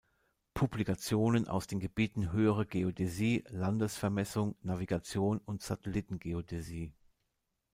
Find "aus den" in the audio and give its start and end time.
1.47-1.79